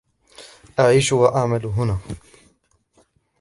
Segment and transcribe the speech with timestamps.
[0.79, 1.97] أعيش وأعمل هنا.